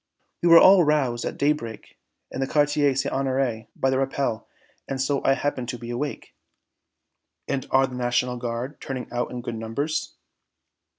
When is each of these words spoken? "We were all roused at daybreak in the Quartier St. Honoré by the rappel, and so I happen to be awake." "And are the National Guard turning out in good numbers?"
"We 0.41 0.49
were 0.49 0.57
all 0.57 0.83
roused 0.83 1.25
at 1.25 1.37
daybreak 1.37 1.95
in 2.31 2.39
the 2.39 2.47
Quartier 2.47 2.95
St. 2.95 3.13
Honoré 3.13 3.67
by 3.75 3.91
the 3.91 3.99
rappel, 3.99 4.47
and 4.87 4.99
so 4.99 5.23
I 5.23 5.33
happen 5.35 5.67
to 5.67 5.77
be 5.77 5.91
awake." 5.91 6.33
"And 7.47 7.67
are 7.69 7.85
the 7.85 7.93
National 7.93 8.37
Guard 8.37 8.81
turning 8.81 9.11
out 9.11 9.29
in 9.29 9.43
good 9.43 9.53
numbers?" 9.53 10.15